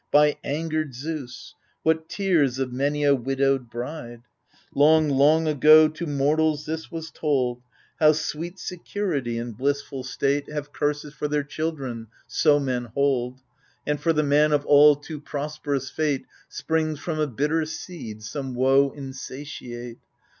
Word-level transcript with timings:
By 0.09 0.37
angered 0.43 0.95
Zeus 0.95 1.53
1 1.83 1.95
what 1.97 2.09
tears 2.09 2.57
of 2.57 2.73
many 2.73 3.03
a 3.03 3.13
widowed 3.13 3.69
bride! 3.69 4.23
Long, 4.73 5.09
long 5.09 5.47
ago 5.47 5.87
to 5.89 6.07
mortals 6.07 6.65
this 6.65 6.89
was 6.89 7.11
told, 7.11 7.61
How 7.99 8.13
sweet 8.13 8.57
security 8.57 9.37
and 9.37 9.55
blissful 9.55 10.03
state 10.03 10.45
34 10.45 10.45
AGAMEMNON 10.47 10.55
Have 10.63 10.73
curses 10.73 11.13
for 11.13 11.27
their 11.27 11.43
children— 11.43 12.07
so 12.25 12.59
men 12.59 12.85
hold— 12.85 13.41
And 13.85 14.01
for 14.01 14.11
the 14.11 14.23
man 14.23 14.51
of 14.53 14.65
ail 14.65 14.95
too 14.95 15.21
prosperous 15.21 15.91
fate 15.91 16.25
Springs 16.49 16.97
from 16.99 17.19
a 17.19 17.27
bitter 17.27 17.63
seed 17.65 18.23
some 18.23 18.55
woe 18.55 18.89
insatiate. 18.95 19.99